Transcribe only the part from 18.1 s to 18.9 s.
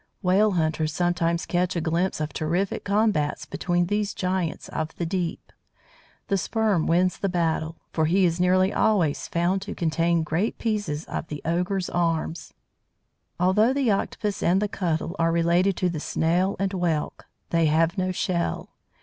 shell.